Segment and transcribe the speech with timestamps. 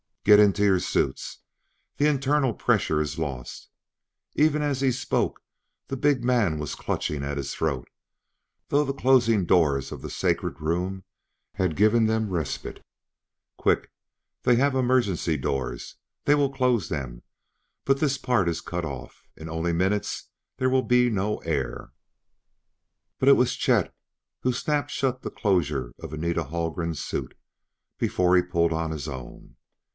[0.23, 1.39] "Get into your suits!
[1.97, 3.69] The internal pressure is lost."
[4.35, 5.41] Even as he spoke
[5.87, 7.87] the big man was clutching at his throat,
[8.69, 11.03] though the closing doors of the sacred room
[11.53, 12.83] had given them respite.
[13.57, 13.91] "Quick!
[14.43, 15.95] They have emergency doors.
[16.25, 17.21] They will close them
[17.85, 19.23] but this part is cut off.
[19.35, 21.93] In only minutes there will be no air!"
[23.19, 23.93] But it was Chet
[24.41, 27.35] who snapped shut the closure of Anita Haldgren's suit
[27.99, 29.55] before he pulled on his own.